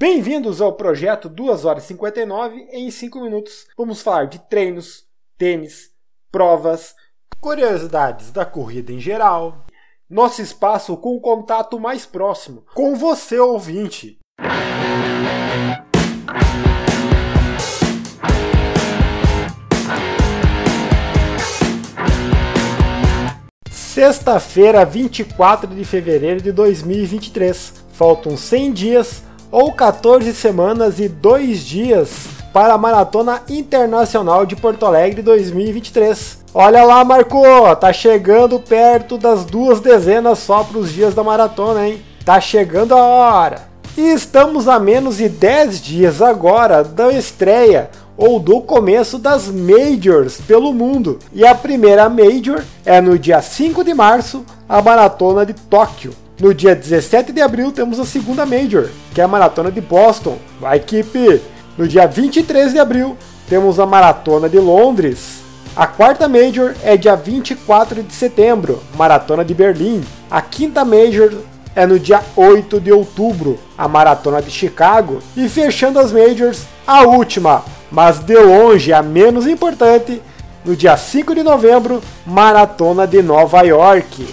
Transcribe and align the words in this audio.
Bem-vindos 0.00 0.62
ao 0.62 0.72
projeto 0.72 1.28
2 1.28 1.66
horas 1.66 1.84
e 1.84 1.88
59 1.88 2.68
em 2.72 2.90
5 2.90 3.20
minutos. 3.20 3.66
Vamos 3.76 4.00
falar 4.00 4.28
de 4.28 4.38
treinos, 4.38 5.04
tênis, 5.36 5.90
provas, 6.32 6.94
curiosidades 7.38 8.30
da 8.30 8.46
corrida 8.46 8.94
em 8.94 8.98
geral, 8.98 9.66
nosso 10.08 10.40
espaço 10.40 10.96
com 10.96 11.14
o 11.14 11.20
contato 11.20 11.78
mais 11.78 12.06
próximo 12.06 12.64
com 12.74 12.96
você 12.96 13.38
ouvinte. 13.38 14.18
Sexta-feira, 23.70 24.82
24 24.86 25.74
de 25.74 25.84
fevereiro 25.84 26.40
de 26.40 26.52
2023. 26.52 27.84
Faltam 27.92 28.34
100 28.34 28.72
dias 28.72 29.29
ou 29.50 29.72
14 29.72 30.32
semanas 30.34 31.00
e 31.00 31.08
2 31.08 31.64
dias 31.64 32.10
para 32.52 32.74
a 32.74 32.78
Maratona 32.78 33.42
Internacional 33.48 34.44
de 34.44 34.56
Porto 34.56 34.84
Alegre 34.86 35.22
2023. 35.22 36.38
Olha 36.52 36.82
lá, 36.82 37.04
Marco, 37.04 37.42
tá 37.76 37.92
chegando 37.92 38.58
perto 38.58 39.16
das 39.16 39.44
duas 39.44 39.80
dezenas 39.80 40.40
só 40.40 40.64
para 40.64 40.78
os 40.78 40.92
dias 40.92 41.14
da 41.14 41.22
maratona, 41.22 41.86
hein? 41.86 42.02
Tá 42.24 42.40
chegando 42.40 42.94
a 42.94 43.02
hora. 43.02 43.70
E 43.96 44.12
estamos 44.12 44.66
a 44.66 44.78
menos 44.78 45.18
de 45.18 45.28
10 45.28 45.80
dias 45.80 46.22
agora 46.22 46.82
da 46.82 47.12
estreia 47.12 47.90
ou 48.16 48.38
do 48.38 48.60
começo 48.60 49.18
das 49.18 49.48
Majors 49.48 50.40
pelo 50.40 50.72
mundo. 50.72 51.18
E 51.32 51.46
a 51.46 51.54
primeira 51.54 52.08
Major 52.08 52.62
é 52.84 53.00
no 53.00 53.18
dia 53.18 53.40
5 53.40 53.82
de 53.84 53.94
março, 53.94 54.44
a 54.68 54.82
Maratona 54.82 55.46
de 55.46 55.54
Tóquio. 55.54 56.12
No 56.40 56.54
dia 56.54 56.74
17 56.74 57.32
de 57.32 57.42
abril 57.42 57.70
temos 57.70 58.00
a 58.00 58.04
segunda 58.06 58.46
Major, 58.46 58.88
que 59.14 59.20
é 59.20 59.24
a 59.24 59.28
Maratona 59.28 59.70
de 59.70 59.82
Boston. 59.82 60.38
Vai 60.58 60.78
equipe! 60.78 61.38
No 61.76 61.86
dia 61.86 62.06
23 62.06 62.72
de 62.72 62.78
abril 62.78 63.14
temos 63.46 63.78
a 63.78 63.84
Maratona 63.84 64.48
de 64.48 64.58
Londres. 64.58 65.40
A 65.76 65.86
quarta 65.86 66.26
Major 66.26 66.74
é 66.82 66.96
dia 66.96 67.14
24 67.14 68.02
de 68.02 68.14
setembro, 68.14 68.82
Maratona 68.96 69.44
de 69.44 69.52
Berlim. 69.52 70.02
A 70.30 70.40
quinta 70.40 70.82
Major 70.82 71.30
é 71.76 71.86
no 71.86 71.98
dia 71.98 72.22
8 72.34 72.80
de 72.80 72.90
outubro, 72.90 73.58
a 73.76 73.86
Maratona 73.86 74.40
de 74.40 74.50
Chicago. 74.50 75.18
E 75.36 75.46
fechando 75.46 75.98
as 75.98 76.10
Majors, 76.10 76.62
a 76.86 77.02
última, 77.02 77.62
mas 77.90 78.18
de 78.18 78.38
longe 78.38 78.94
a 78.94 79.02
menos 79.02 79.46
importante, 79.46 80.22
no 80.64 80.74
dia 80.74 80.96
5 80.96 81.34
de 81.34 81.42
novembro, 81.42 82.00
Maratona 82.24 83.06
de 83.06 83.22
Nova 83.22 83.60
York. 83.60 84.26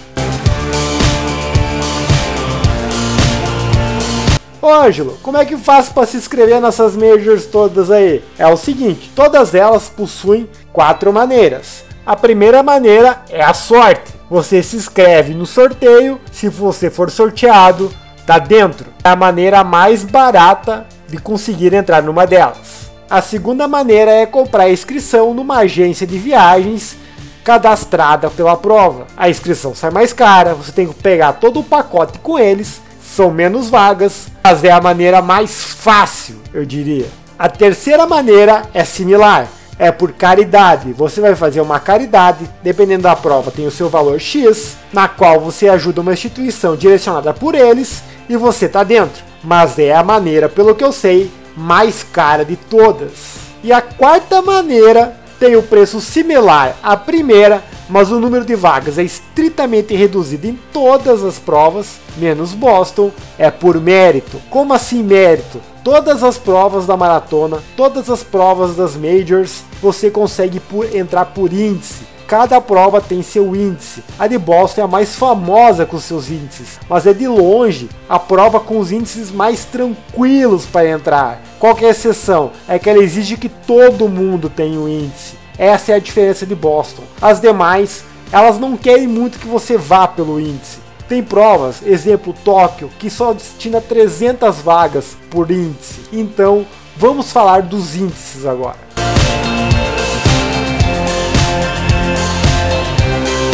Ô 4.60 4.68
Ângelo, 4.68 5.16
como 5.22 5.36
é 5.36 5.44
que 5.44 5.56
faz 5.56 5.88
para 5.88 6.06
se 6.06 6.16
inscrever 6.16 6.60
nessas 6.60 6.96
majors 6.96 7.46
todas 7.46 7.92
aí? 7.92 8.24
É 8.36 8.46
o 8.48 8.56
seguinte, 8.56 9.10
todas 9.14 9.54
elas 9.54 9.88
possuem 9.88 10.48
quatro 10.72 11.12
maneiras. 11.12 11.84
A 12.04 12.16
primeira 12.16 12.60
maneira 12.62 13.22
é 13.30 13.42
a 13.42 13.54
sorte. 13.54 14.12
Você 14.28 14.62
se 14.62 14.76
inscreve 14.76 15.32
no 15.32 15.46
sorteio, 15.46 16.20
se 16.32 16.48
você 16.48 16.90
for 16.90 17.08
sorteado, 17.08 17.92
tá 18.26 18.38
dentro. 18.38 18.86
É 19.04 19.10
a 19.10 19.16
maneira 19.16 19.62
mais 19.62 20.02
barata 20.02 20.86
de 21.06 21.18
conseguir 21.18 21.72
entrar 21.72 22.02
numa 22.02 22.26
delas. 22.26 22.90
A 23.08 23.22
segunda 23.22 23.68
maneira 23.68 24.10
é 24.10 24.26
comprar 24.26 24.64
a 24.64 24.70
inscrição 24.70 25.32
numa 25.32 25.58
agência 25.58 26.06
de 26.06 26.18
viagens 26.18 26.96
cadastrada 27.44 28.28
pela 28.28 28.56
prova. 28.56 29.06
A 29.16 29.30
inscrição 29.30 29.74
sai 29.74 29.90
mais 29.90 30.12
cara, 30.12 30.52
você 30.52 30.72
tem 30.72 30.86
que 30.86 30.94
pegar 30.94 31.34
todo 31.34 31.60
o 31.60 31.64
pacote 31.64 32.18
com 32.18 32.38
eles, 32.38 32.82
são 33.14 33.30
menos 33.30 33.68
vagas, 33.68 34.28
mas 34.44 34.62
é 34.64 34.70
a 34.70 34.80
maneira 34.80 35.20
mais 35.20 35.62
fácil, 35.62 36.36
eu 36.52 36.64
diria. 36.64 37.06
A 37.38 37.48
terceira 37.48 38.06
maneira 38.06 38.62
é 38.74 38.84
similar, 38.84 39.48
é 39.78 39.90
por 39.90 40.12
caridade. 40.12 40.92
Você 40.92 41.20
vai 41.20 41.34
fazer 41.34 41.60
uma 41.60 41.80
caridade, 41.80 42.48
dependendo 42.62 43.04
da 43.04 43.16
prova, 43.16 43.50
tem 43.50 43.66
o 43.66 43.70
seu 43.70 43.88
valor 43.88 44.20
X, 44.20 44.76
na 44.92 45.08
qual 45.08 45.40
você 45.40 45.68
ajuda 45.68 46.00
uma 46.00 46.12
instituição 46.12 46.76
direcionada 46.76 47.32
por 47.32 47.54
eles 47.54 48.02
e 48.28 48.36
você 48.36 48.66
está 48.66 48.82
dentro. 48.82 49.22
Mas 49.42 49.78
é 49.78 49.94
a 49.94 50.02
maneira, 50.02 50.48
pelo 50.48 50.74
que 50.74 50.84
eu 50.84 50.92
sei, 50.92 51.30
mais 51.56 52.02
cara 52.02 52.44
de 52.44 52.56
todas. 52.56 53.36
E 53.62 53.72
a 53.72 53.80
quarta 53.80 54.42
maneira 54.42 55.16
tem 55.38 55.56
o 55.56 55.62
preço 55.62 56.00
similar 56.00 56.76
à 56.82 56.96
primeira, 56.96 57.62
mas 57.88 58.10
o 58.10 58.20
número 58.20 58.44
de 58.44 58.54
vagas 58.54 58.98
é 58.98 59.02
estritamente 59.02 59.94
reduzido 59.94 60.46
em 60.46 60.58
todas 60.72 61.24
as 61.24 61.38
provas, 61.38 61.98
menos 62.16 62.52
Boston, 62.52 63.10
é 63.38 63.50
por 63.50 63.80
mérito. 63.80 64.40
Como 64.50 64.72
assim 64.72 65.02
mérito? 65.02 65.60
Todas 65.82 66.22
as 66.22 66.36
provas 66.36 66.86
da 66.86 66.96
maratona, 66.96 67.62
todas 67.76 68.10
as 68.10 68.22
provas 68.22 68.76
das 68.76 68.94
majors, 68.94 69.62
você 69.80 70.10
consegue 70.10 70.60
por, 70.60 70.94
entrar 70.94 71.26
por 71.26 71.52
índice. 71.52 72.06
Cada 72.28 72.60
prova 72.60 73.00
tem 73.00 73.22
seu 73.22 73.56
índice. 73.56 74.04
A 74.18 74.26
de 74.26 74.36
Boston 74.36 74.82
é 74.82 74.84
a 74.84 74.86
mais 74.86 75.16
famosa 75.16 75.86
com 75.86 75.98
seus 75.98 76.28
índices, 76.28 76.78
mas 76.86 77.06
é 77.06 77.14
de 77.14 77.26
longe 77.26 77.88
a 78.06 78.18
prova 78.18 78.60
com 78.60 78.78
os 78.78 78.92
índices 78.92 79.30
mais 79.30 79.64
tranquilos 79.64 80.66
para 80.66 80.90
entrar. 80.90 81.40
Qual 81.58 81.74
é 81.80 81.86
a 81.86 81.90
exceção? 81.90 82.50
É 82.68 82.78
que 82.78 82.90
ela 82.90 83.02
exige 83.02 83.38
que 83.38 83.48
todo 83.48 84.10
mundo 84.10 84.50
tenha 84.50 84.78
um 84.78 84.86
índice. 84.86 85.37
Essa 85.58 85.90
é 85.90 85.94
a 85.96 85.98
diferença 85.98 86.46
de 86.46 86.54
Boston. 86.54 87.02
As 87.20 87.40
demais, 87.40 88.04
elas 88.30 88.60
não 88.60 88.76
querem 88.76 89.08
muito 89.08 89.40
que 89.40 89.46
você 89.48 89.76
vá 89.76 90.06
pelo 90.06 90.38
índice. 90.38 90.78
Tem 91.08 91.20
provas, 91.20 91.82
exemplo 91.84 92.32
Tóquio, 92.44 92.88
que 92.96 93.10
só 93.10 93.32
destina 93.32 93.80
300 93.80 94.58
vagas 94.58 95.16
por 95.28 95.50
índice. 95.50 96.02
Então, 96.12 96.64
vamos 96.96 97.32
falar 97.32 97.62
dos 97.62 97.96
índices 97.96 98.46
agora. 98.46 98.76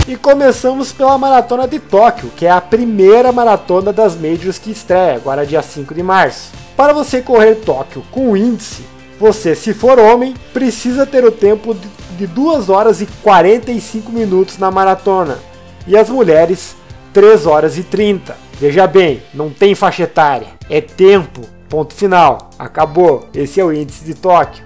E 0.06 0.14
começamos 0.14 0.92
pela 0.92 1.16
maratona 1.16 1.66
de 1.66 1.78
Tóquio, 1.78 2.30
que 2.36 2.44
é 2.44 2.50
a 2.50 2.60
primeira 2.60 3.32
maratona 3.32 3.94
das 3.94 4.14
Majors 4.14 4.58
que 4.58 4.70
estreia, 4.72 5.14
agora 5.14 5.46
dia 5.46 5.62
5 5.62 5.94
de 5.94 6.02
março. 6.02 6.52
Para 6.76 6.92
você 6.92 7.22
correr 7.22 7.54
Tóquio 7.54 8.04
com 8.10 8.36
índice, 8.36 8.84
você, 9.18 9.54
se 9.54 9.72
for 9.72 9.98
homem, 9.98 10.34
precisa 10.52 11.06
ter 11.06 11.24
o 11.24 11.30
tempo 11.30 11.76
de 12.16 12.26
2 12.26 12.68
horas 12.68 13.00
e 13.00 13.06
45 13.22 14.10
minutos 14.10 14.58
na 14.58 14.70
maratona. 14.70 15.38
E 15.86 15.96
as 15.96 16.08
mulheres, 16.08 16.74
3 17.12 17.46
horas 17.46 17.78
e 17.78 17.82
30. 17.82 18.36
Veja 18.58 18.86
bem, 18.86 19.22
não 19.32 19.50
tem 19.50 19.74
faixa 19.74 20.04
etária, 20.04 20.48
é 20.68 20.80
tempo. 20.80 21.42
Ponto 21.68 21.92
final. 21.94 22.50
Acabou. 22.56 23.26
Esse 23.34 23.60
é 23.60 23.64
o 23.64 23.72
índice 23.72 24.04
de 24.04 24.14
Tóquio. 24.14 24.64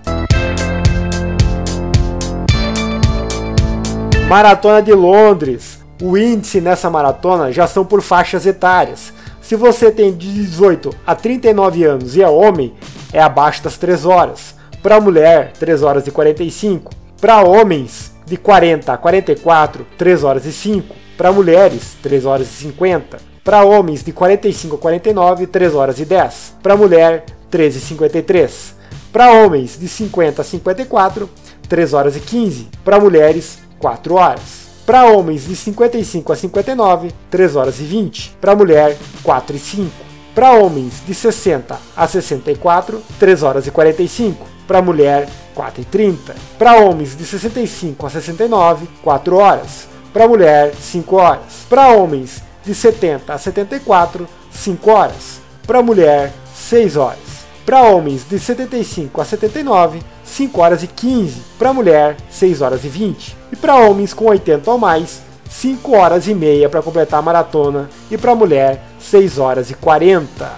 Maratona 4.28 4.82
de 4.82 4.92
Londres. 4.92 5.78
O 6.02 6.18
índice 6.18 6.60
nessa 6.60 6.90
maratona 6.90 7.50
já 7.50 7.66
são 7.66 7.84
por 7.84 8.02
faixas 8.02 8.44
etárias. 8.44 9.12
Se 9.48 9.56
você 9.56 9.90
tem 9.90 10.14
de 10.14 10.30
18 10.30 10.90
a 11.06 11.14
39 11.14 11.82
anos 11.82 12.14
e 12.14 12.22
é 12.22 12.28
homem, 12.28 12.74
é 13.10 13.18
abaixo 13.18 13.64
das 13.64 13.78
3 13.78 14.04
horas. 14.04 14.54
Para 14.82 15.00
mulher, 15.00 15.52
3 15.58 15.82
horas 15.82 16.06
e 16.06 16.10
45. 16.10 16.92
Para 17.18 17.40
homens, 17.40 18.12
de 18.26 18.36
40 18.36 18.92
a 18.92 18.98
44, 18.98 19.86
3 19.96 20.22
horas 20.22 20.44
e 20.44 20.52
5. 20.52 20.94
Para 21.16 21.32
mulheres, 21.32 21.96
3 22.02 22.26
horas 22.26 22.46
e 22.46 22.56
50. 22.64 23.16
Para 23.42 23.64
homens, 23.64 24.04
de 24.04 24.12
45 24.12 24.76
a 24.76 24.78
49, 24.78 25.46
3 25.46 25.74
horas 25.74 25.98
e 25.98 26.04
10. 26.04 26.56
Para 26.62 26.76
mulher, 26.76 27.24
13 27.50 27.78
e 27.78 27.80
53. 27.80 28.74
Para 29.10 29.32
homens, 29.32 29.78
de 29.80 29.88
50 29.88 30.42
a 30.42 30.44
54, 30.44 31.30
3 31.66 31.94
horas 31.94 32.16
e 32.16 32.20
15. 32.20 32.68
Para 32.84 33.00
mulheres, 33.00 33.58
4 33.78 34.14
horas. 34.14 34.57
Para 34.88 35.04
homens 35.04 35.46
de 35.46 35.54
55 35.54 36.32
a 36.32 36.34
59, 36.34 37.12
3 37.30 37.56
horas 37.56 37.78
e 37.78 37.82
20. 37.82 38.38
Para 38.40 38.56
mulher, 38.56 38.96
4 39.22 39.54
e 39.54 39.58
5. 39.58 39.90
Para 40.34 40.52
homens 40.52 41.02
de 41.06 41.12
60 41.12 41.78
a 41.94 42.08
64, 42.08 43.02
3 43.18 43.42
horas 43.42 43.66
e 43.66 43.70
45. 43.70 44.46
Para 44.66 44.80
mulher, 44.80 45.28
4 45.54 45.82
e 45.82 45.84
30. 45.84 46.34
Para 46.58 46.78
homens 46.78 47.18
de 47.18 47.26
65 47.26 48.06
a 48.06 48.08
69, 48.08 48.88
4 49.02 49.36
horas. 49.36 49.86
Para 50.10 50.26
mulher, 50.26 50.74
5 50.74 51.16
horas. 51.16 51.66
Para 51.68 51.88
homens 51.88 52.42
de 52.64 52.74
70 52.74 53.34
a 53.34 53.36
74, 53.36 54.26
5 54.50 54.90
horas. 54.90 55.40
Para 55.66 55.82
mulher, 55.82 56.32
6 56.54 56.96
horas. 56.96 57.18
Para 57.66 57.82
homens 57.82 58.26
de 58.26 58.38
75 58.38 59.20
a 59.20 59.24
79, 59.26 60.00
5 60.38 60.60
horas 60.60 60.84
e 60.84 60.86
15. 60.86 61.40
Para 61.58 61.72
mulher, 61.72 62.16
6 62.30 62.62
horas 62.62 62.84
e 62.84 62.88
20. 62.88 63.36
E 63.50 63.56
para 63.56 63.74
homens 63.74 64.14
com 64.14 64.26
80 64.26 64.70
ou 64.70 64.78
mais, 64.78 65.20
5 65.50 65.96
horas 65.96 66.28
e 66.28 66.34
meia 66.34 66.68
para 66.68 66.80
completar 66.80 67.18
a 67.18 67.22
maratona. 67.22 67.90
E 68.08 68.16
para 68.16 68.36
mulher, 68.36 68.84
6 69.00 69.36
horas 69.36 69.68
e 69.68 69.74
40. 69.74 70.48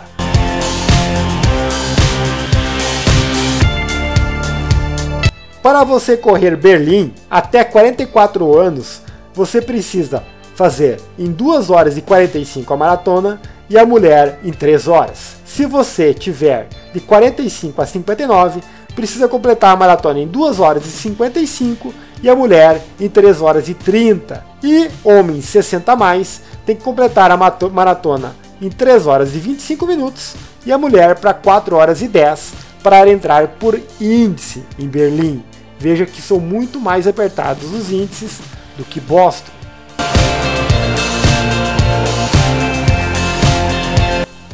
Para 5.63 5.83
você 5.83 6.15
correr 6.15 6.57
Berlim 6.57 7.15
até 7.31 7.65
44 7.65 8.59
anos, 8.59 9.01
você 9.33 9.63
precisa 9.63 10.23
fazer 10.55 11.01
em 11.19 11.33
2 11.33 11.71
horas 11.71 11.97
e 11.97 12.03
45 12.03 12.75
a 12.75 12.77
maratona 12.77 13.41
e 13.71 13.79
a 13.79 13.87
mulher 13.87 14.41
em 14.45 14.53
3 14.53 14.89
horas. 14.89 15.37
Se 15.47 15.65
você 15.65 16.13
tiver 16.13 16.69
de 16.93 17.01
45 17.01 17.81
a 17.81 17.87
59, 17.87 18.61
precisa 18.93 19.29
completar 19.29 19.73
a 19.73 19.77
maratona 19.77 20.21
em 20.21 20.27
2 20.27 20.61
horas 20.61 20.87
e 20.87 20.91
55 20.91 21.93
e 22.23 22.29
a 22.29 22.35
mulher 22.35 22.83
em 22.99 23.09
3 23.09 23.41
horas 23.41 23.69
e 23.69 23.75
30. 23.75 24.45
E 24.63 24.91
homens 25.05 25.47
60 25.47 25.93
a 25.93 25.97
mais 25.97 26.43
tem 26.67 26.77
que 26.77 26.83
completar 26.83 27.31
a 27.31 27.37
maratona 27.37 28.35
em 28.61 28.69
3 28.69 29.07
horas 29.07 29.35
e 29.35 29.39
25 29.39 29.87
minutos 29.87 30.35
e 30.67 30.73
a 30.73 30.79
mulher 30.79 31.19
para 31.19 31.33
4 31.33 31.77
horas 31.77 32.03
e 32.03 32.09
10 32.09 32.53
para 32.83 33.11
entrar 33.11 33.49
por 33.49 33.81
índice 34.01 34.65
em 34.79 34.87
Berlim. 34.87 35.43
Veja 35.79 36.05
que 36.05 36.21
são 36.21 36.39
muito 36.39 36.79
mais 36.79 37.07
apertados 37.07 37.73
os 37.73 37.91
índices 37.91 38.39
do 38.77 38.85
que 38.85 39.01
Boston. 39.01 39.53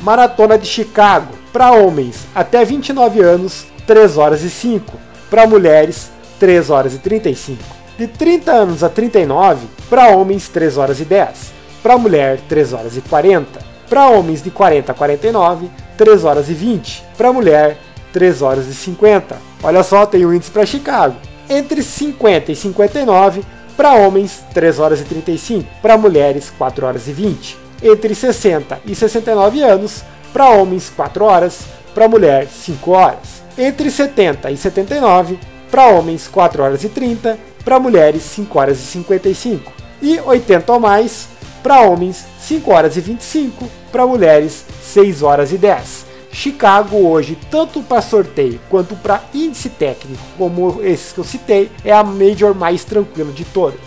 Maratona 0.00 0.56
de 0.56 0.68
Chicago. 0.68 1.34
Para 1.52 1.72
homens 1.72 2.26
até 2.34 2.64
29 2.64 3.20
anos, 3.22 3.66
3 3.86 4.16
horas 4.18 4.42
e 4.42 4.50
5. 4.50 4.92
Para 5.30 5.46
mulheres, 5.46 6.10
3 6.38 6.70
horas 6.70 6.94
e 6.94 6.98
35. 6.98 7.62
De 7.96 8.06
30 8.06 8.52
anos 8.52 8.84
a 8.84 8.88
39, 8.88 9.66
para 9.88 10.08
homens, 10.08 10.48
3 10.48 10.76
horas 10.76 11.00
e 11.00 11.04
10. 11.04 11.52
Para 11.82 11.96
mulher, 11.96 12.40
3 12.48 12.72
horas 12.72 12.96
e 12.96 13.00
40. 13.00 13.64
Para 13.88 14.08
homens 14.08 14.42
de 14.42 14.50
40 14.50 14.92
a 14.92 14.94
49, 14.94 15.70
3 15.96 16.24
horas 16.24 16.50
e 16.50 16.52
20. 16.52 17.04
Para 17.16 17.32
mulher, 17.32 17.78
3 18.12 18.42
horas 18.42 18.66
e 18.66 18.74
50. 18.74 19.36
Olha 19.62 19.82
só, 19.82 20.04
tem 20.04 20.26
o 20.26 20.34
índice 20.34 20.50
para 20.50 20.66
Chicago. 20.66 21.16
Entre 21.48 21.82
50 21.82 22.52
e 22.52 22.56
59, 22.56 23.42
para 23.76 23.94
homens, 23.94 24.42
3 24.52 24.78
horas 24.78 25.00
e 25.00 25.04
35. 25.04 25.68
Para 25.80 25.96
mulheres, 25.96 26.52
4 26.58 26.86
horas 26.86 27.06
e 27.08 27.12
20. 27.12 27.56
Entre 27.82 28.14
60 28.14 28.80
e 28.84 28.94
69 28.94 29.62
anos, 29.62 30.02
para 30.32 30.50
homens, 30.50 30.90
4 30.94 31.24
horas. 31.24 31.60
Para 31.94 32.08
mulher, 32.08 32.46
5 32.48 32.90
horas. 32.90 33.35
Entre 33.58 33.90
70 33.90 34.50
e 34.50 34.56
79, 34.56 35.38
para 35.70 35.86
homens, 35.86 36.28
4 36.28 36.62
horas 36.62 36.84
e 36.84 36.88
30. 36.90 37.38
Para 37.64 37.80
mulheres, 37.80 38.22
5 38.22 38.58
horas 38.58 38.78
e 38.78 38.82
55. 38.82 39.72
E 40.02 40.20
80 40.20 40.72
ou 40.72 40.78
mais, 40.78 41.26
para 41.62 41.80
homens, 41.80 42.26
5 42.38 42.70
horas 42.70 42.96
e 42.96 43.00
25. 43.00 43.66
Para 43.90 44.06
mulheres, 44.06 44.64
6 44.82 45.22
horas 45.22 45.52
e 45.52 45.58
10. 45.58 46.06
Chicago 46.30 46.98
hoje, 46.98 47.38
tanto 47.50 47.80
para 47.80 48.02
sorteio 48.02 48.60
quanto 48.68 48.94
para 48.94 49.22
índice 49.32 49.70
técnico, 49.70 50.22
como 50.36 50.82
esses 50.82 51.12
que 51.12 51.18
eu 51.18 51.24
citei, 51.24 51.70
é 51.82 51.92
a 51.92 52.04
major 52.04 52.54
mais 52.54 52.84
tranquila 52.84 53.32
de 53.32 53.44
todas. 53.46 53.80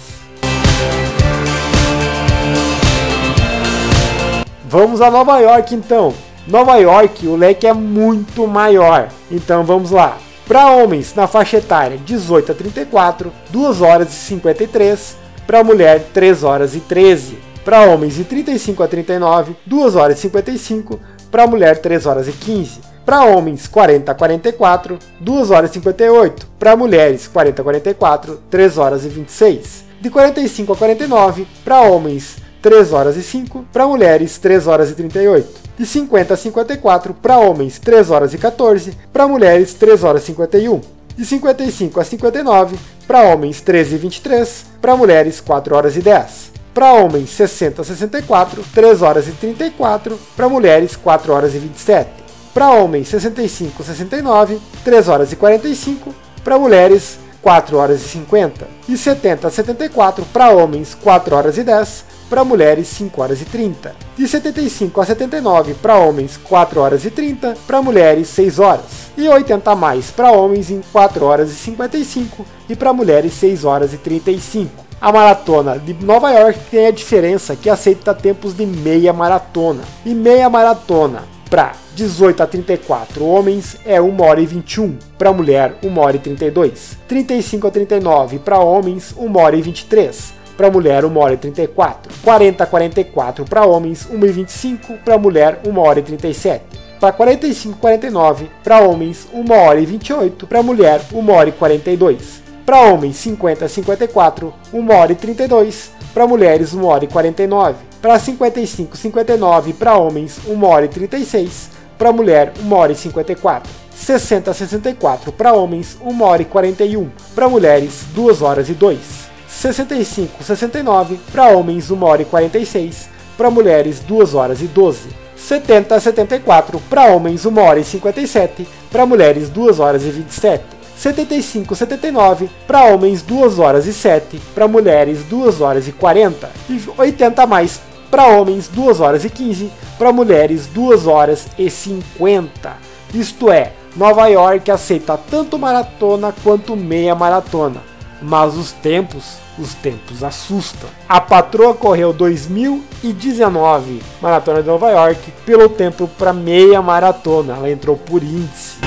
Vamos 4.66 5.00
a 5.00 5.12
Nova 5.12 5.40
York 5.40 5.76
então. 5.76 6.14
Nova 6.50 6.78
York, 6.78 7.28
o 7.28 7.36
leque 7.36 7.68
é 7.68 7.74
muito 7.74 8.48
maior. 8.48 9.10
Então 9.30 9.64
vamos 9.64 9.92
lá. 9.92 10.18
Para 10.48 10.72
homens 10.72 11.14
na 11.14 11.28
faixa 11.28 11.58
etária 11.58 12.00
18 12.04 12.52
a 12.52 12.56
34, 12.56 13.32
2 13.52 13.82
horas 13.82 14.10
e 14.10 14.16
53. 14.16 15.16
Para 15.46 15.64
mulher, 15.64 16.08
3 16.12 16.44
horas 16.44 16.74
e 16.74 16.80
13. 16.80 17.38
Para 17.64 17.84
homens 17.84 18.16
de 18.16 18.24
35 18.24 18.82
a 18.82 18.88
39, 18.88 19.56
2 19.64 19.96
horas 19.96 20.18
e 20.18 20.22
55 20.22 21.00
para 21.30 21.46
mulher 21.46 21.78
3 21.78 22.08
horas 22.08 22.28
e 22.28 22.32
15. 22.32 22.80
Para 23.06 23.26
homens 23.26 23.68
40 23.68 24.12
a 24.12 24.16
44, 24.16 24.98
2 25.20 25.52
horas 25.52 25.70
e 25.70 25.74
58. 25.74 26.48
Para 26.58 26.76
mulheres 26.76 27.28
40 27.28 27.62
a 27.62 27.64
44, 27.64 28.42
3 28.50 28.78
horas 28.80 29.06
e 29.06 29.10
26. 29.10 29.84
De 30.02 30.10
45 30.10 30.74
a 30.74 30.76
49, 30.76 31.46
para 31.64 31.82
homens 31.82 32.38
3 32.60 32.92
horas 32.92 33.18
e 33.18 33.22
5, 33.22 33.66
para 33.72 33.86
mulheres 33.86 34.40
3 34.40 34.66
horas 34.66 34.90
e 34.90 34.96
38. 34.96 35.59
De 35.80 35.86
50 35.86 36.34
a 36.34 36.36
54, 36.36 37.14
para 37.14 37.38
homens 37.38 37.80
3 37.80 38.12
horas 38.12 38.34
e 38.34 38.38
14, 38.38 38.98
para 39.14 39.26
mulheres 39.26 39.74
3 39.76 40.04
horas 40.04 40.24
e 40.24 40.26
51. 40.26 40.82
De 41.16 41.26
55 41.26 42.02
a 42.02 42.04
59, 42.04 42.78
para 43.08 43.24
homens 43.24 43.62
13 43.62 43.96
e 43.96 43.98
23, 43.98 44.66
para 44.82 44.98
mulheres 44.98 45.40
4 45.40 45.74
horas 45.74 45.96
e 45.96 46.02
10. 46.02 46.52
Para 46.74 46.92
homens 46.92 47.30
60 47.30 47.82
a 47.82 47.86
64, 47.86 48.62
3 48.76 49.02
horas 49.02 49.30
e 49.30 49.32
34. 49.32 50.20
Para 50.36 50.50
mulheres 50.50 50.98
4 50.98 51.32
horas 51.32 51.56
e 51.56 51.60
27. 51.60 52.10
Para 52.54 52.72
homens 52.72 53.08
65 53.08 53.82
a 53.82 53.86
69, 53.86 54.60
3 54.84 55.08
horas 55.08 55.32
e 55.32 55.38
45. 55.38 56.14
Para 56.44 56.60
mulheres 56.60 57.18
4 57.42 57.78
horas 57.78 58.02
e 58.02 58.10
50. 58.10 58.68
E 58.90 58.98
70 58.98 59.48
a 59.48 59.50
74 59.50 60.26
para 60.26 60.50
homens 60.50 60.94
4 60.94 61.34
horas 61.34 61.58
e 61.58 61.64
10. 61.64 62.19
Para 62.30 62.44
mulheres 62.44 62.88
5 62.90 63.22
horas 63.22 63.42
e 63.42 63.46
30. 63.46 63.96
De 64.16 64.28
75 64.28 65.02
a 65.02 65.06
79 65.06 65.74
para 65.74 65.98
homens 65.98 66.38
4 66.38 66.80
horas 66.80 67.04
e 67.04 67.10
30. 67.10 67.58
Para 67.66 67.82
mulheres 67.82 68.28
6 68.28 68.60
horas. 68.60 69.10
E 69.18 69.28
80 69.28 69.72
a 69.72 69.76
mais 69.76 70.12
para 70.12 70.32
homens 70.32 70.70
em 70.70 70.82
4 70.92 71.26
horas 71.26 71.50
e 71.50 71.56
55. 71.56 72.46
E 72.70 72.76
para 72.76 72.94
mulheres 72.94 73.34
6 73.34 73.66
horas 73.66 73.94
e 73.94 73.98
35. 73.98 74.86
A 75.02 75.12
maratona 75.12 75.80
de 75.80 75.94
Nova 76.06 76.30
York 76.32 76.60
tem 76.70 76.86
a 76.86 76.92
diferença 76.92 77.56
que 77.56 77.70
aceita 77.70 78.14
tempos 78.14 78.54
de 78.56 78.66
meia 78.66 79.12
maratona. 79.12 79.82
E 80.06 80.14
meia 80.14 80.50
maratona 80.50 81.24
para 81.50 81.74
18 81.96 82.44
a 82.44 82.48
34 82.48 83.26
homens 83.26 83.76
é 83.84 84.00
1 84.00 84.22
hora 84.22 84.40
e 84.40 84.46
21, 84.46 84.98
para 85.18 85.34
mulher 85.34 85.76
1 85.84 85.98
hora 85.98 86.16
e 86.16 86.20
32. 86.20 86.98
35 87.08 87.68
a 87.68 87.72
39 87.72 88.40
para 88.40 88.60
homens 88.60 89.16
1 89.18 89.38
hora 89.38 89.56
e 89.56 89.62
23, 89.62 90.34
para 90.60 90.70
mulher 90.70 91.06
1 91.06 91.18
hora 91.18 91.36
e 91.36 91.38
34. 91.38 92.14
40 92.22 92.64
a 92.66 92.68
44 92.68 93.46
para 93.46 93.66
homens 93.66 94.06
1 94.12 94.26
e 94.26 94.28
25, 94.28 94.94
para 95.06 95.18
mulher 95.18 95.62
1 95.66 95.80
hora 95.80 96.00
e 96.00 96.04
37. 96.04 96.66
Para 97.00 97.14
45 97.14 97.78
a 97.78 97.80
49 97.80 98.52
para 98.62 98.82
homens 98.82 99.26
1 99.34 99.54
hora 99.54 99.80
e 99.80 99.86
28, 99.86 100.46
para 100.48 100.62
mulher 100.62 101.00
1 101.14 101.32
hora 101.32 101.48
e 101.48 101.54
42. 101.54 102.44
Para 102.66 102.82
homens 102.82 103.16
50 103.16 103.64
a 103.64 103.70
54, 103.70 104.54
1 104.74 104.92
hora 104.92 105.14
e 105.14 105.16
32. 105.16 105.92
Para 106.14 106.28
mulheres 106.28 106.74
1 106.74 106.86
hora 106.86 107.06
e 107.06 107.08
49. 107.08 107.78
Para 108.02 108.20
55 108.20 108.98
59 108.98 109.72
para 109.72 109.98
homens 109.98 110.42
1 110.46 110.66
hora 110.66 110.84
e 110.84 110.90
36. 110.90 111.70
Para 111.98 112.12
mulher 112.12 112.52
1 112.62 112.74
hora 112.74 112.92
e 112.92 112.96
54. 112.96 113.72
60 113.96 114.52
a 114.52 114.54
64 114.54 115.32
para 115.32 115.54
homens 115.54 115.98
1 116.02 116.22
hora 116.22 116.42
e 116.42 116.46
41. 116.46 117.10
Para 117.34 117.48
mulheres 117.48 118.04
2 118.14 118.42
horas 118.42 118.68
e 118.68 118.74
2. 118.74 119.29
65 119.60 120.42
69 120.42 121.20
para 121.34 121.50
homens 121.50 121.92
1 121.92 122.04
hora 122.04 122.22
e 122.22 122.26
46. 122.26 123.10
Para 123.38 123.52
mulheres 123.52 124.00
2 124.00 124.34
horas 124.34 124.62
e 124.62 124.68
12. 124.68 125.10
70 125.36 125.96
a 125.96 126.00
74 126.00 126.80
para 126.90 127.08
homens 127.08 127.46
1 127.46 127.60
hora 127.60 127.80
e 127.80 127.84
57. 127.84 128.66
Para 128.90 129.06
mulheres 129.06 129.50
2 129.50 129.80
horas 129.82 130.04
e 130.04 130.12
27. 130.12 130.64
75, 130.96 131.76
79 131.76 132.50
para 132.68 132.86
homens 132.86 133.22
2 133.22 133.58
horas 133.60 133.86
e 133.88 133.94
7, 133.94 134.38
para 134.54 134.68
mulheres 134.68 135.24
2 135.24 135.62
horas 135.62 135.88
e 135.88 135.94
40 135.94 136.50
e 136.70 136.82
80 136.98 137.48
mais 137.48 137.80
para 138.12 138.28
homens 138.28 138.68
2 138.68 139.00
horas 139.00 139.24
e 139.24 139.30
15, 139.30 139.72
para 139.98 140.12
mulheres 140.12 140.68
2 140.68 141.08
horas 141.08 141.48
e 141.58 141.70
50. 141.70 142.76
Isto 143.14 143.50
é, 143.50 143.72
Nova 143.96 144.28
York 144.28 144.70
aceita 144.70 145.18
tanto 145.18 145.58
maratona 145.58 146.34
quanto 146.44 146.76
meia 146.76 147.16
maratona, 147.16 147.82
mas 148.22 148.56
os 148.56 148.72
tempos, 148.72 149.38
os 149.58 149.74
tempos 149.74 150.24
assustam. 150.24 150.90
A 151.08 151.20
patroa 151.22 151.74
correu 151.74 152.14
2019 152.14 154.02
maratona 154.22 154.62
de 154.62 154.68
Nova 154.68 154.90
York 154.92 155.32
pelo 155.46 155.70
tempo 155.70 156.08
para 156.08 156.34
meia 156.34 156.82
maratona, 156.82 157.56
ela 157.56 157.70
entrou 157.70 157.98
por 157.98 158.24
índice. 158.24 158.78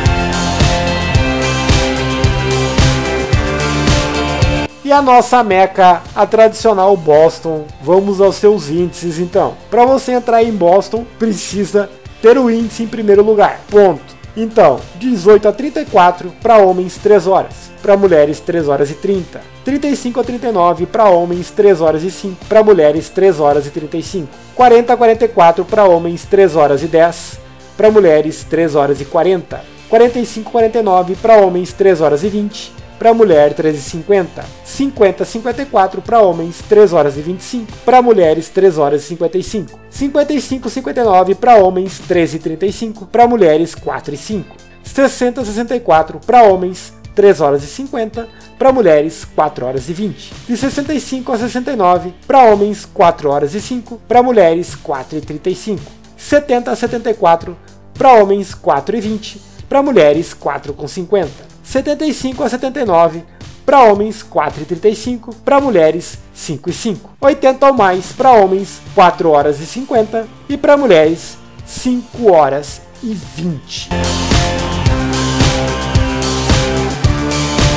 E 4.85 4.91
a 4.91 5.01
nossa 5.01 5.43
meca, 5.45 6.03
a 6.15 6.27
tradicional 6.27 6.97
Boston, 6.97 7.67
vamos 7.81 8.21
aos 8.21 8.35
seus 8.37 8.69
índices 8.69 9.19
então. 9.19 9.55
Para 9.71 9.87
você 9.87 10.13
entrar 10.13 10.43
em 10.43 10.53
Boston, 10.53 11.07
precisa 11.19 11.89
ter 12.21 12.37
o 12.37 12.51
índice 12.51 12.83
em 12.83 12.89
primeiro 12.89 13.23
lugar. 13.23 13.61
Ponto. 13.71 14.12
Então, 14.37 14.81
18 14.97 15.49
a 15.49 15.53
34 15.53 16.33
para 16.43 16.57
homens 16.59 16.97
3 16.97 17.27
horas, 17.27 17.71
para 17.83 17.97
mulheres 17.97 18.41
3 18.41 18.69
horas 18.69 18.91
e 18.91 18.95
30. 18.95 19.41
35 19.65 20.21
a 20.21 20.25
39 20.25 20.87
para 20.87 21.05
homens 21.05 21.51
3 21.51 21.81
horas 21.81 22.03
e 22.03 22.11
5, 22.11 22.47
para 22.47 22.63
mulheres 22.63 23.11
3 23.11 23.41
horas 23.41 23.67
e 23.67 23.71
35. 23.71 24.29
40 24.55 24.93
a 24.93 24.97
44 24.97 25.65
para 25.65 25.85
homens 25.85 26.25
3 26.25 26.57
horas 26.57 26.83
e 26.83 26.87
10, 26.87 27.39
para 27.77 27.91
mulheres 27.91 28.45
3 28.45 28.75
horas 28.75 29.01
e 29.01 29.05
40. 29.05 29.61
45 29.91 30.49
a 30.49 30.53
49 30.53 31.17
para 31.17 31.37
homens 31.37 31.73
3 31.75 32.01
horas 32.01 32.25
e 32.25 32.29
20 32.29 32.82
para 33.03 33.13
mulher 33.13 33.53
13,50. 33.53 34.45
50 34.65 35.25
54 35.25 36.01
para 36.03 36.21
homens 36.21 36.63
3 36.69 36.93
horas 36.93 37.17
e 37.17 37.21
25, 37.21 37.73
para 37.85 38.01
mulheres 38.01 38.49
3 38.49 38.79
horas 38.79 39.03
e 39.03 39.07
55. 39.09 39.77
55 39.91 40.71
59 40.71 41.35
para 41.35 41.57
homens 41.57 42.01
13,35, 42.09 43.09
para 43.09 43.27
mulheres 43.27 43.75
4 43.75 44.15
e 44.15 44.17
5. 44.17 44.57
60 44.85 45.45
64 45.45 46.21
para 46.25 46.45
homens 46.45 46.93
3 47.13 47.41
horas 47.41 47.65
e 47.65 47.67
50, 47.67 48.29
para 48.57 48.73
mulheres 48.73 49.27
4 49.35 49.67
horas 49.67 49.89
e 49.89 49.93
20. 49.93 50.33
De 50.47 50.57
65 50.57 51.33
a 51.33 51.39
69 51.39 52.15
para 52.25 52.45
homens 52.53 52.85
4 52.85 53.31
horas 53.31 53.53
e 53.57 53.61
5, 53.61 54.01
para 54.07 54.23
mulheres 54.23 54.77
4 54.77 55.19
e 55.19 55.21
35. 55.21 55.83
70 56.17 56.71
a 56.71 56.77
74 56.77 57.57
para 57.95 58.13
homens 58.13 58.55
4,20, 58.55 59.39
para 59.69 59.83
mulheres 59.83 60.33
4,50. 60.41 61.52
75 61.63 62.43
a 62.43 62.49
79 62.49 63.25
para 63.65 63.83
homens 63.83 64.23
4,35, 64.23 65.35
para 65.45 65.61
mulheres 65.61 66.19
5,5. 66.37 66.99
80 67.21 67.67
ou 67.67 67.73
mais 67.73 68.13
para 68.13 68.33
homens 68.33 68.81
4 68.95 69.31
horas 69.31 69.61
e 69.61 69.67
50 69.67 70.27
e 70.49 70.57
para 70.57 70.77
mulheres 70.77 71.39
5 71.65 72.33
horas 72.33 72.81
e 73.03 73.15
20. 73.15 73.89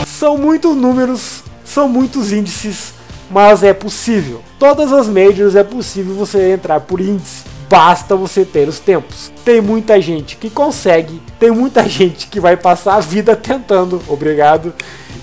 São 0.08 0.38
muitos 0.38 0.76
números, 0.76 1.44
são 1.64 1.88
muitos 1.88 2.32
índices, 2.32 2.94
mas 3.30 3.64
é 3.64 3.74
possível. 3.74 4.42
Todas 4.58 4.92
as 4.92 5.08
majors 5.08 5.56
é 5.56 5.64
possível 5.64 6.16
você 6.16 6.54
entrar 6.54 6.80
por 6.80 7.00
índice, 7.00 7.44
basta 7.70 8.16
você 8.16 8.46
ter 8.46 8.68
os 8.68 8.80
tempos. 8.80 9.32
Tem 9.44 9.62
muita 9.62 10.00
gente 10.02 10.36
que 10.36 10.50
consegue, 10.50 11.22
tem 11.40 11.52
muita 11.52 11.84
gente 11.90 12.28
que 12.28 12.40
vai 12.40 12.58
passar 12.58 12.96
a 12.96 13.00
vida 13.00 13.36
tentando, 13.36 14.02
obrigado, 14.08 14.74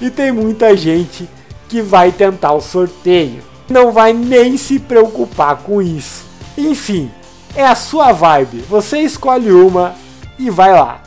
e 0.01 0.11
tem 0.11 0.33
muita 0.33 0.77
gente 0.77 1.29
que 1.69 1.81
vai 1.81 2.13
tentar 2.13 2.53
o 2.53 2.61
sorteio. 2.61 3.43
Não 3.69 3.93
vai 3.93 4.13
nem 4.13 4.57
se 4.57 4.79
preocupar 4.79 5.59
com 5.59 5.81
isso. 5.81 6.25
Enfim, 6.59 7.11
é 7.55 7.65
a 7.65 7.75
sua 7.75 8.13
vibe. 8.13 8.59
Você 8.69 8.99
escolhe 8.99 9.51
uma 9.51 9.95
e 10.39 10.51
vai 10.51 10.73
lá. 10.73 11.01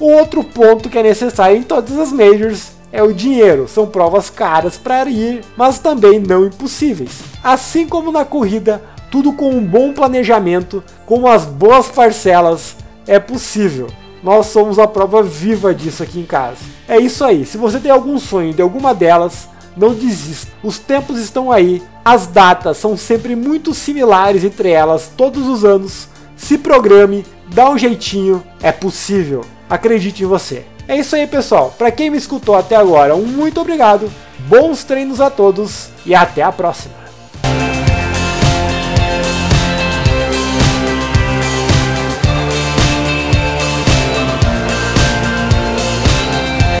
O 0.00 0.10
outro 0.10 0.42
ponto 0.42 0.88
que 0.88 0.98
é 0.98 1.02
necessário 1.02 1.56
em 1.56 1.62
todas 1.62 1.98
as 1.98 2.10
majors 2.10 2.72
é 2.90 3.02
o 3.02 3.12
dinheiro. 3.12 3.68
São 3.68 3.86
provas 3.86 4.30
caras 4.30 4.76
para 4.76 5.08
ir, 5.08 5.42
mas 5.56 5.78
também 5.78 6.18
não 6.18 6.46
impossíveis. 6.46 7.20
Assim 7.44 7.86
como 7.86 8.10
na 8.10 8.24
corrida, 8.24 8.82
tudo 9.10 9.32
com 9.32 9.50
um 9.50 9.64
bom 9.64 9.92
planejamento, 9.92 10.82
com 11.04 11.26
as 11.26 11.44
boas 11.44 11.88
parcelas, 11.88 12.76
é 13.06 13.18
possível. 13.18 13.88
Nós 14.22 14.46
somos 14.46 14.78
a 14.78 14.86
prova 14.86 15.22
viva 15.22 15.74
disso 15.74 16.02
aqui 16.02 16.20
em 16.20 16.26
casa. 16.26 16.58
É 16.86 16.98
isso 16.98 17.24
aí. 17.24 17.44
Se 17.46 17.56
você 17.56 17.80
tem 17.80 17.90
algum 17.90 18.18
sonho 18.18 18.52
de 18.52 18.60
alguma 18.60 18.94
delas, 18.94 19.48
não 19.76 19.94
desista. 19.94 20.52
Os 20.62 20.78
tempos 20.78 21.18
estão 21.18 21.50
aí, 21.50 21.82
as 22.04 22.26
datas 22.26 22.76
são 22.76 22.96
sempre 22.96 23.34
muito 23.34 23.74
similares 23.74 24.44
entre 24.44 24.70
elas 24.70 25.10
todos 25.16 25.46
os 25.46 25.64
anos. 25.64 26.08
Se 26.36 26.58
programe, 26.58 27.24
dá 27.52 27.70
um 27.70 27.78
jeitinho, 27.78 28.42
é 28.62 28.72
possível. 28.72 29.44
Acredite 29.68 30.22
em 30.22 30.26
você. 30.26 30.64
É 30.86 30.96
isso 30.96 31.14
aí, 31.14 31.26
pessoal. 31.26 31.74
Para 31.78 31.90
quem 31.90 32.10
me 32.10 32.18
escutou 32.18 32.56
até 32.56 32.76
agora, 32.76 33.14
um 33.14 33.24
muito 33.24 33.60
obrigado. 33.60 34.10
Bons 34.48 34.82
treinos 34.84 35.20
a 35.20 35.30
todos 35.30 35.88
e 36.04 36.14
até 36.14 36.42
a 36.42 36.50
próxima. 36.50 37.09